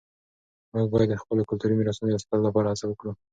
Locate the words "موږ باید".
0.73-1.09